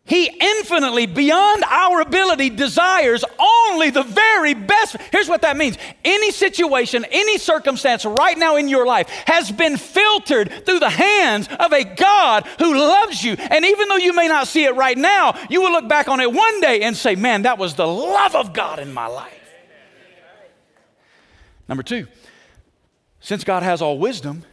[0.10, 4.98] He infinitely, beyond our ability, desires only the very best.
[5.12, 9.78] Here's what that means any situation, any circumstance right now in your life has been
[9.78, 13.34] filtered through the hands of a God who loves you.
[13.34, 16.20] And even though you may not see it right now, you will look back on
[16.20, 19.34] it one day and say, Man, that was the love of God in my life.
[21.68, 22.08] Number two,
[23.20, 24.44] since God has all wisdom,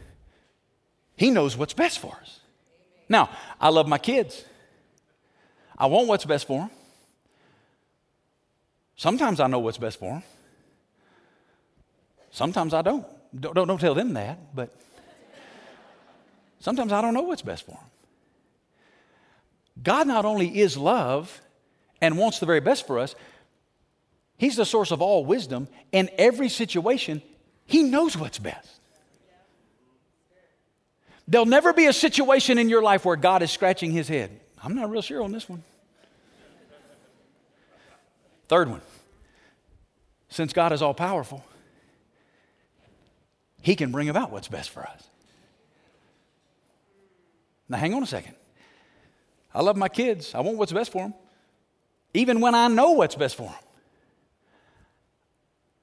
[1.15, 2.41] He knows what's best for us.
[3.09, 4.45] Now, I love my kids.
[5.77, 6.69] I want what's best for them.
[8.95, 10.23] Sometimes I know what's best for them.
[12.31, 13.05] Sometimes I don't.
[13.39, 14.73] Don't, don't, don't tell them that, but
[16.59, 17.79] sometimes I don't know what's best for them.
[19.83, 21.41] God not only is love
[22.01, 23.15] and wants the very best for us,
[24.37, 25.67] He's the source of all wisdom.
[25.91, 27.21] In every situation,
[27.65, 28.79] He knows what's best.
[31.27, 34.39] There'll never be a situation in your life where God is scratching His head.
[34.63, 35.63] I'm not real sure on this one.
[38.47, 38.81] Third one
[40.29, 41.43] since God is all powerful,
[43.61, 45.07] He can bring about what's best for us.
[47.69, 48.35] Now, hang on a second.
[49.53, 51.13] I love my kids, I want what's best for them,
[52.13, 53.55] even when I know what's best for them.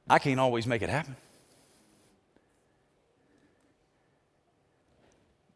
[0.08, 1.16] I can't always make it happen.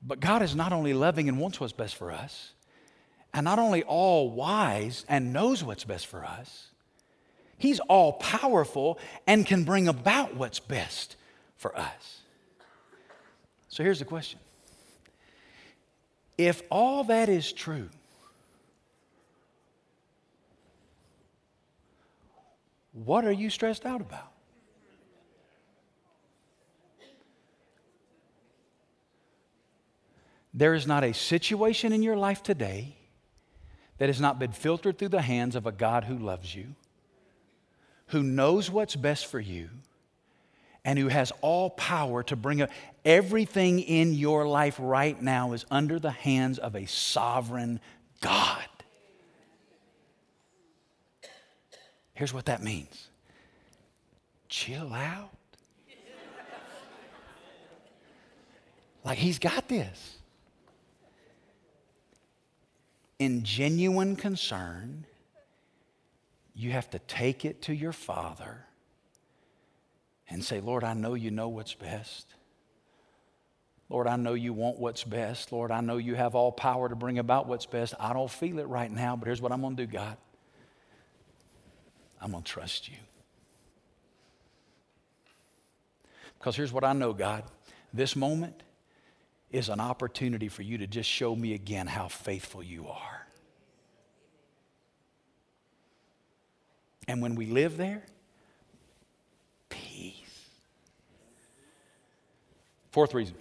[0.03, 2.53] But God is not only loving and wants what's best for us,
[3.39, 6.67] and not only all wise and knows what's best for us,
[7.57, 11.15] He's all powerful and can bring about what's best
[11.57, 12.23] for us.
[13.69, 14.41] So here's the question
[16.37, 17.89] If all that is true,
[22.93, 24.33] what are you stressed out about?
[30.53, 32.98] There is not a situation in your life today
[33.99, 36.75] that has not been filtered through the hands of a God who loves you,
[38.09, 39.69] who knows what's best for you,
[40.85, 42.71] and who has all power to bring up
[43.05, 47.81] everything in your life right now is under the hands of a sovereign
[48.21, 48.65] God.
[52.15, 53.09] Here's what that means
[54.49, 55.31] chill out.
[59.05, 60.18] like, he's got this
[63.19, 65.05] in genuine concern,
[66.55, 68.65] you have to take it to your Father
[70.29, 72.35] and say, Lord, I know you know what's best.
[73.89, 75.51] Lord, I know you want what's best.
[75.51, 77.95] Lord, I know you have all power to bring about what's best.
[77.99, 80.17] I don't feel it right now, but here's what I'm going to do, God.
[82.21, 82.97] I'm going to trust you.
[86.39, 87.45] Because here's what I know, God.
[87.93, 88.63] This moment,
[89.51, 93.27] is an opportunity for you to just show me again how faithful you are.
[97.07, 98.05] And when we live there,
[99.71, 100.15] peace.
[102.93, 103.35] Fourth reason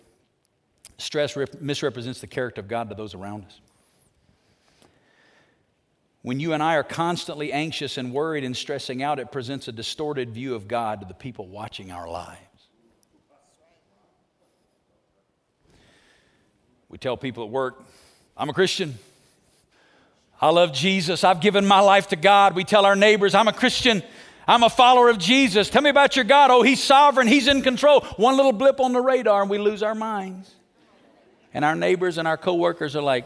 [0.97, 3.59] stress rep- misrepresents the character of God to those around us.
[6.23, 9.71] When you and I are constantly anxious and worried and stressing out, it presents a
[9.71, 12.56] distorted view of God to the people watching our lives.
[16.89, 17.83] We tell people at work,
[18.35, 18.97] I'm a Christian.
[20.39, 21.23] I love Jesus.
[21.23, 22.55] I've given my life to God.
[22.55, 24.03] We tell our neighbors, I'm a Christian.
[24.47, 25.69] I'm a follower of Jesus.
[25.69, 26.51] Tell me about your God.
[26.51, 27.27] Oh, He's sovereign.
[27.27, 28.01] He's in control.
[28.15, 30.53] One little blip on the radar and we lose our minds.
[31.53, 33.25] And our neighbors and our coworkers are like,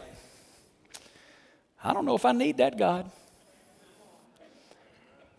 [1.84, 3.10] I don't know if I need that God.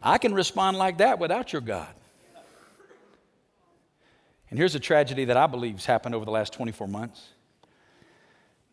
[0.01, 1.87] I can respond like that without your God.
[4.49, 7.29] And here's a tragedy that I believe has happened over the last 24 months.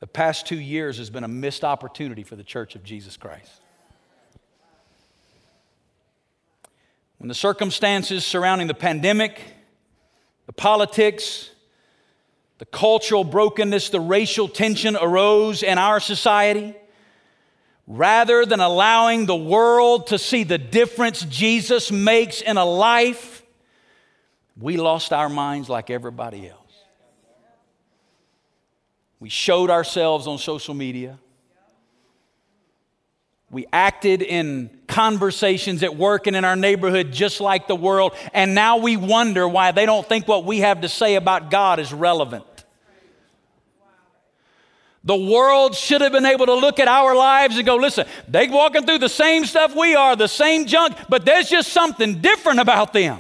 [0.01, 3.53] The past two years has been a missed opportunity for the church of Jesus Christ.
[7.19, 9.43] When the circumstances surrounding the pandemic,
[10.47, 11.51] the politics,
[12.57, 16.75] the cultural brokenness, the racial tension arose in our society,
[17.87, 23.43] rather than allowing the world to see the difference Jesus makes in a life,
[24.59, 26.60] we lost our minds like everybody else.
[29.21, 31.19] We showed ourselves on social media.
[33.51, 38.15] We acted in conversations at work and in our neighborhood just like the world.
[38.33, 41.81] And now we wonder why they don't think what we have to say about God
[41.81, 42.45] is relevant.
[45.03, 48.51] The world should have been able to look at our lives and go, listen, they're
[48.51, 52.61] walking through the same stuff we are, the same junk, but there's just something different
[52.61, 53.19] about them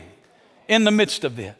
[0.68, 1.59] in the midst of this.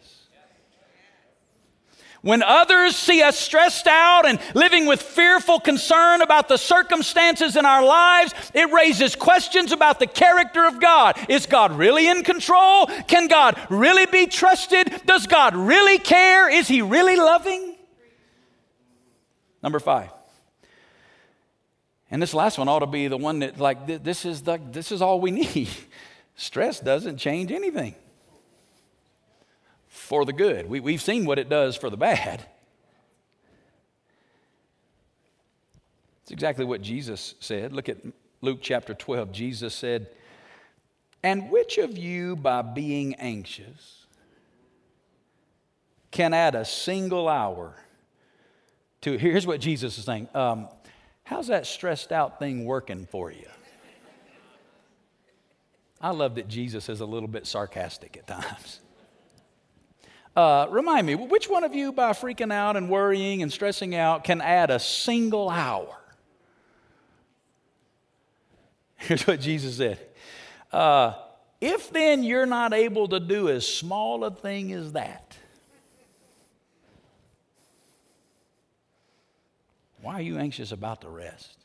[2.23, 7.65] When others see us stressed out and living with fearful concern about the circumstances in
[7.65, 11.19] our lives, it raises questions about the character of God.
[11.31, 12.87] Is God really in control?
[13.09, 15.03] Can God really be trusted?
[15.07, 16.51] Does God really care?
[16.51, 17.77] Is He really loving?
[19.63, 20.11] Number five.
[22.11, 24.93] And this last one ought to be the one that, like, this is, the, this
[24.93, 25.71] is all we need.
[26.35, 27.95] Stress doesn't change anything
[30.11, 30.69] for the good.
[30.69, 32.45] We, we've seen what it does for the bad.
[36.23, 37.73] It's exactly what Jesus said.
[37.73, 37.99] Look at
[38.41, 39.31] Luke chapter 12.
[39.31, 40.09] Jesus said,
[41.23, 44.07] And which of you, by being anxious,
[46.11, 47.77] can add a single hour
[49.03, 49.17] to.
[49.17, 50.67] Here's what Jesus is saying um,
[51.23, 53.47] How's that stressed out thing working for you?
[56.01, 58.81] I love that Jesus is a little bit sarcastic at times.
[60.37, 64.23] Uh, remind me, which one of you, by freaking out and worrying and stressing out,
[64.23, 65.97] can add a single hour?
[68.97, 69.99] Here's what Jesus said
[70.73, 71.15] uh,
[71.61, 75.37] If then you're not able to do as small a thing as that,
[80.01, 81.57] why are you anxious about the rest?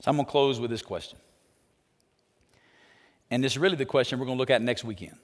[0.00, 1.18] So I'm going to close with this question.
[3.30, 5.16] And is really the question we're going to look at next weekend.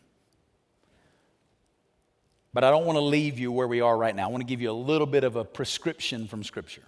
[2.52, 4.26] But I don't want to leave you where we are right now.
[4.26, 6.82] I want to give you a little bit of a prescription from Scripture.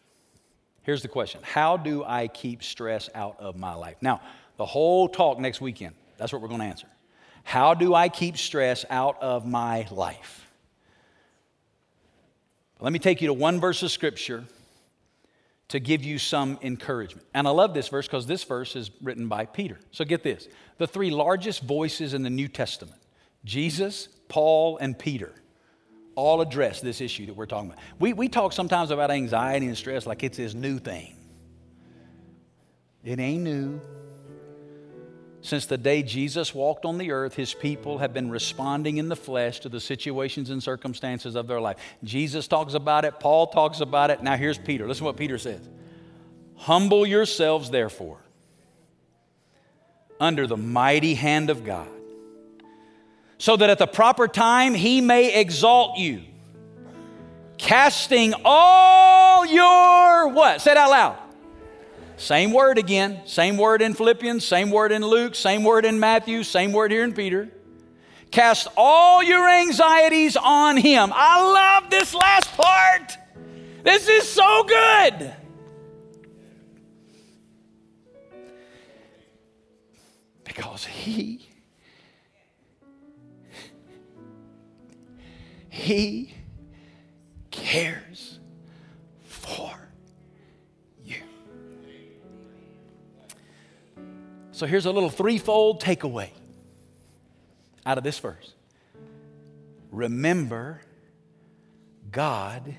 [0.82, 3.96] Here's the question How do I keep stress out of my life?
[4.00, 4.20] Now,
[4.56, 6.88] the whole talk next weekend, that's what we're going to answer.
[7.44, 10.50] How do I keep stress out of my life?
[12.80, 14.44] Let me take you to one verse of Scripture
[15.72, 17.26] to give you some encouragement.
[17.32, 19.78] And I love this verse because this verse is written by Peter.
[19.90, 20.46] So get this
[20.76, 23.00] the three largest voices in the New Testament
[23.42, 25.32] Jesus, Paul, and Peter
[26.14, 27.82] all address this issue that we're talking about.
[27.98, 31.16] We, we talk sometimes about anxiety and stress like it's this new thing.
[33.02, 33.80] It ain't new.
[35.44, 39.16] Since the day Jesus walked on the earth, his people have been responding in the
[39.16, 41.78] flesh to the situations and circumstances of their life.
[42.04, 44.22] Jesus talks about it, Paul talks about it.
[44.22, 44.86] Now here's Peter.
[44.86, 45.68] Listen to what Peter says
[46.54, 48.18] Humble yourselves, therefore,
[50.20, 51.88] under the mighty hand of God,
[53.36, 56.22] so that at the proper time he may exalt you,
[57.58, 60.60] casting all your what?
[60.60, 61.31] Say it out loud
[62.22, 66.44] same word again, same word in Philippians, same word in Luke, same word in Matthew,
[66.44, 67.48] same word here in Peter.
[68.30, 71.10] Cast all your anxieties on Him.
[71.12, 71.42] I
[71.80, 73.18] love this last part.
[73.82, 75.34] This is so good.
[80.44, 81.48] Because He,
[85.68, 86.32] He
[87.50, 88.01] cares
[94.62, 96.30] So here's a little threefold takeaway
[97.84, 98.54] out of this verse.
[99.90, 100.80] Remember,
[102.12, 102.72] God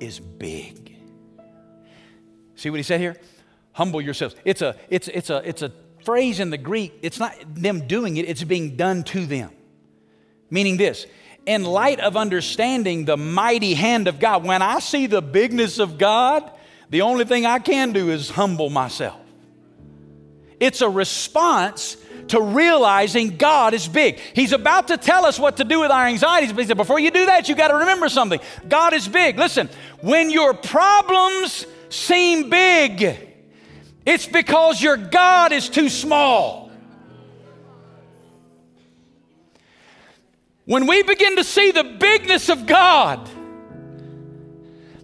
[0.00, 0.96] is big.
[2.56, 3.14] See what he said here?
[3.70, 4.34] Humble yourselves.
[4.44, 5.70] It's a, it's, it's a, it's a
[6.04, 6.98] phrase in the Greek.
[7.02, 9.50] It's not them doing it, it's being done to them.
[10.50, 11.06] Meaning this,
[11.46, 15.98] in light of understanding the mighty hand of God, when I see the bigness of
[15.98, 16.50] God,
[16.90, 19.20] the only thing I can do is humble myself.
[20.58, 21.96] It's a response
[22.28, 24.18] to realizing God is big.
[24.18, 26.98] He's about to tell us what to do with our anxieties, but he said, before
[26.98, 28.40] you do that, you got to remember something.
[28.68, 29.38] God is big.
[29.38, 29.68] Listen,
[30.00, 33.16] when your problems seem big,
[34.04, 36.70] it's because your God is too small.
[40.64, 43.30] When we begin to see the bigness of God,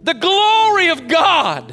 [0.02, 1.72] the glory of God,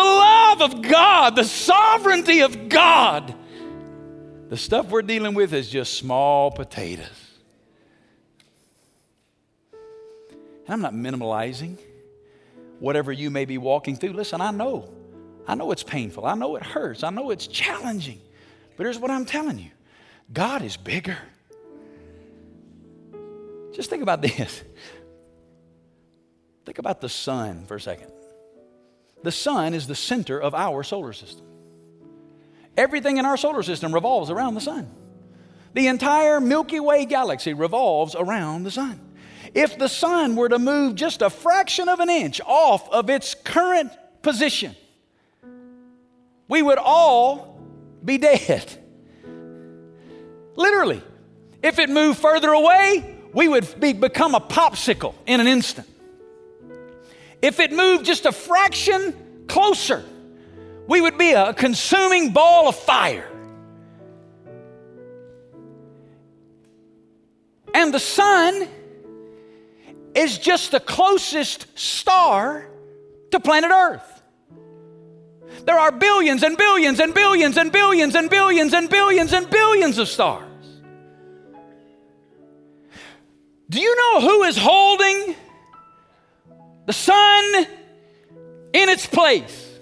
[0.00, 3.34] the love of God, the sovereignty of God.
[4.48, 7.06] The stuff we're dealing with is just small potatoes.
[9.72, 11.78] And I'm not minimalizing
[12.78, 14.14] whatever you may be walking through.
[14.14, 14.88] Listen, I know.
[15.46, 16.24] I know it's painful.
[16.24, 17.02] I know it hurts.
[17.02, 18.20] I know it's challenging.
[18.76, 19.70] But here's what I'm telling you
[20.32, 21.18] God is bigger.
[23.74, 24.62] Just think about this.
[26.64, 28.10] Think about the sun for a second.
[29.22, 31.46] The sun is the center of our solar system.
[32.76, 34.90] Everything in our solar system revolves around the sun.
[35.74, 39.00] The entire Milky Way galaxy revolves around the sun.
[39.54, 43.34] If the sun were to move just a fraction of an inch off of its
[43.34, 43.92] current
[44.22, 44.74] position,
[46.48, 47.60] we would all
[48.04, 48.66] be dead.
[50.56, 51.02] Literally.
[51.62, 55.86] If it moved further away, we would be, become a popsicle in an instant.
[57.42, 60.04] If it moved just a fraction closer,
[60.86, 63.26] we would be a consuming ball of fire.
[67.72, 68.68] And the sun
[70.14, 72.68] is just the closest star
[73.30, 74.22] to planet Earth.
[75.64, 79.98] There are billions and billions and billions and billions and billions and billions and billions
[79.98, 80.46] of stars.
[83.68, 85.36] Do you know who is holding
[86.90, 87.66] the sun
[88.72, 89.78] in its place.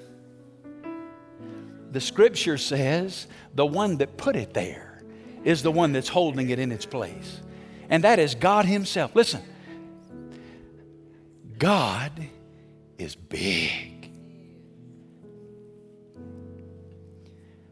[1.91, 5.03] The scripture says the one that put it there.
[5.43, 7.41] is the one that's holding it in its place.
[7.89, 9.17] And that is God Himself.
[9.17, 9.41] Listen,
[11.57, 12.13] God
[12.99, 14.11] is big.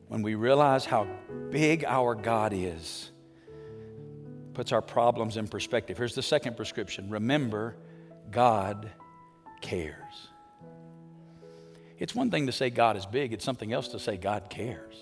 [0.08, 1.06] When we realize how
[1.50, 3.10] big our God is,
[4.54, 5.98] puts our problems in perspective.
[5.98, 7.76] Here's the second prescription remember,
[8.30, 8.90] God
[9.60, 10.28] cares.
[11.98, 14.94] It's one thing to say God is big, it's something else to say God cares.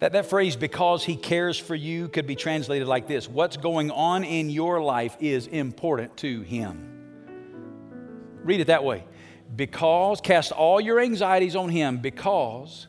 [0.00, 3.90] That, that phrase, because he cares for you, could be translated like this What's going
[3.90, 6.86] on in your life is important to him.
[8.42, 9.04] Read it that way.
[9.54, 12.86] Because, cast all your anxieties on him, because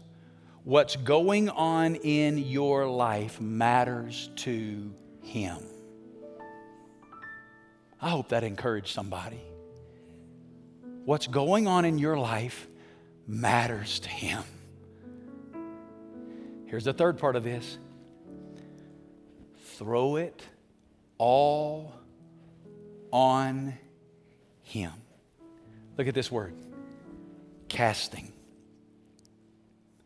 [0.63, 5.57] what's going on in your life matters to him.
[7.99, 9.41] I hope that encouraged somebody.
[11.05, 12.67] What's going on in your life
[13.27, 14.43] matters to him.
[16.65, 17.77] Here's the third part of this
[19.57, 20.41] throw it
[21.17, 21.93] all
[23.11, 23.73] on
[24.63, 24.91] Him.
[25.97, 26.53] Look at this word
[27.67, 28.31] casting.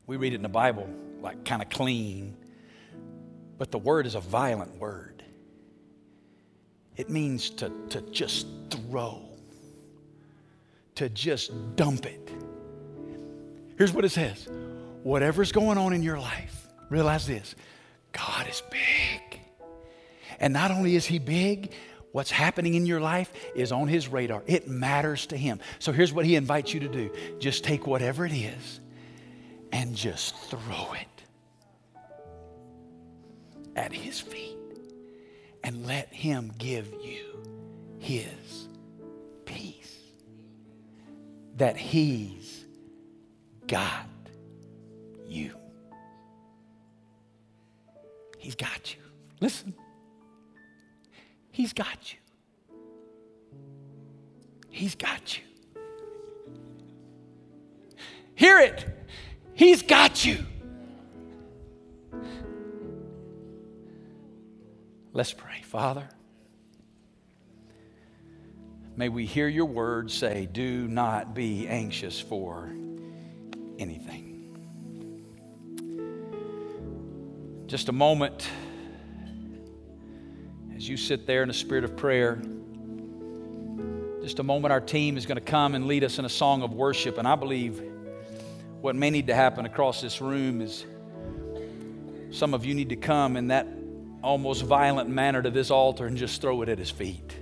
[0.08, 0.90] We read it in the Bible
[1.22, 2.38] like kind of clean,
[3.58, 5.24] but the word is a violent word.
[6.96, 9.25] It means to, to just throw,
[10.96, 12.32] to just dump it.
[13.78, 14.48] Here's what it says
[15.04, 17.56] whatever's going on in your life, realize this
[18.12, 19.40] God is big.
[20.40, 21.74] And not only is He big,
[22.12, 24.44] what's happening in your life is on His radar.
[24.48, 25.60] It matters to Him.
[25.80, 28.80] So here's what He invites you to do just take whatever it is
[29.72, 31.24] and just throw it
[33.76, 34.58] at His feet
[35.64, 37.44] and let Him give you
[38.00, 38.68] His
[41.56, 42.66] that He's
[43.68, 44.08] got
[45.26, 45.56] you.
[48.38, 49.02] He's got you.
[49.42, 49.74] Listen,
[51.52, 52.20] He's got you.
[54.70, 55.44] He's got you.
[58.36, 58.86] Hear it.
[59.54, 60.46] He's got you.
[65.14, 65.62] Let's pray.
[65.64, 66.10] Father,
[68.96, 72.72] may we hear your word say, Do not be anxious for
[73.78, 74.36] anything.
[77.68, 78.48] Just a moment
[80.76, 82.42] as you sit there in a spirit of prayer.
[84.22, 86.64] Just a moment, our team is going to come and lead us in a song
[86.64, 87.18] of worship.
[87.18, 87.82] And I believe
[88.82, 90.86] what may need to happen across this room is
[92.32, 93.68] some of you need to come in that
[94.22, 97.36] almost violent manner to this altar and just throw it at his feet.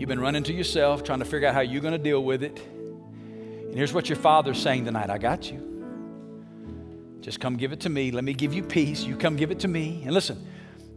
[0.00, 2.42] You've been running to yourself, trying to figure out how you're going to deal with
[2.42, 2.58] it.
[2.58, 7.18] And here's what your father's saying tonight I got you.
[7.20, 8.10] Just come give it to me.
[8.10, 9.02] Let me give you peace.
[9.04, 10.00] You come give it to me.
[10.06, 10.42] And listen,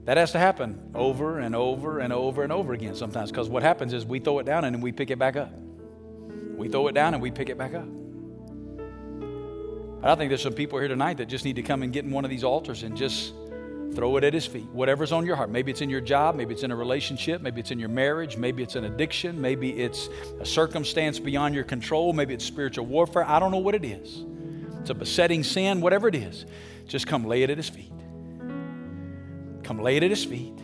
[0.05, 3.61] that has to happen over and over and over and over again sometimes because what
[3.61, 5.51] happens is we throw it down and then we pick it back up.
[6.55, 7.87] We throw it down and we pick it back up.
[9.99, 12.05] But I think there's some people here tonight that just need to come and get
[12.05, 13.33] in one of these altars and just
[13.95, 14.67] throw it at his feet.
[14.71, 15.49] Whatever's on your heart.
[15.49, 18.37] Maybe it's in your job, maybe it's in a relationship, maybe it's in your marriage,
[18.37, 23.27] maybe it's an addiction, maybe it's a circumstance beyond your control, maybe it's spiritual warfare.
[23.27, 24.25] I don't know what it is
[24.83, 26.45] it's a besetting sin, whatever it is,
[26.87, 27.93] just come lay it at his feet.
[29.63, 30.59] Come lay it at his feet.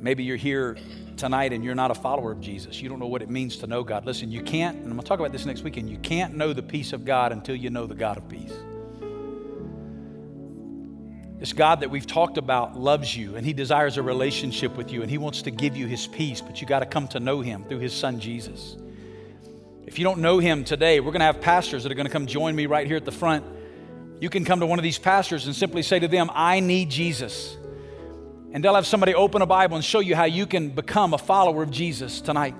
[0.00, 0.78] Maybe you're here
[1.18, 2.80] tonight and you're not a follower of Jesus.
[2.80, 4.06] You don't know what it means to know God.
[4.06, 6.54] Listen, you can't, and I'm going to talk about this next weekend, you can't know
[6.54, 8.54] the peace of God until you know the God of peace.
[11.38, 15.02] This God that we've talked about loves you and He desires a relationship with you
[15.02, 17.40] and He wants to give you His peace, but you got to come to know
[17.40, 18.76] Him through His Son Jesus.
[19.88, 22.12] If you don't know him today, we're going to have pastors that are going to
[22.12, 23.42] come join me right here at the front.
[24.20, 26.90] You can come to one of these pastors and simply say to them, I need
[26.90, 27.56] Jesus.
[28.52, 31.18] And they'll have somebody open a Bible and show you how you can become a
[31.18, 32.54] follower of Jesus tonight.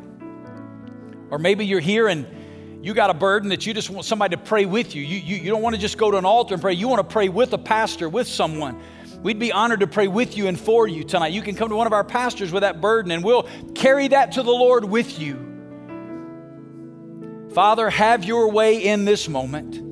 [1.30, 2.26] Or maybe you're here and
[2.80, 5.02] you got a burden that you just want somebody to pray with you.
[5.02, 6.74] You, you, you don't want to just go to an altar and pray.
[6.74, 8.80] You want to pray with a pastor, with someone.
[9.22, 11.32] We'd be honored to pray with you and for you tonight.
[11.32, 14.32] You can come to one of our pastors with that burden and we'll carry that
[14.32, 15.44] to the Lord with you.
[17.52, 19.84] Father, have your way in this moment.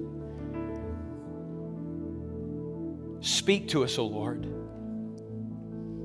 [3.24, 4.46] Speak to us, O Lord.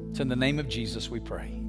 [0.10, 1.61] It's in the name of Jesus we pray.